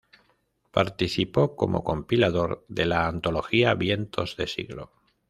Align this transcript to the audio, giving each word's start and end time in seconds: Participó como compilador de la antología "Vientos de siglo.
Participó 0.71 1.55
como 1.55 1.83
compilador 1.83 2.65
de 2.67 2.87
la 2.87 3.07
antología 3.07 3.75
"Vientos 3.75 4.35
de 4.35 4.47
siglo. 4.47 4.91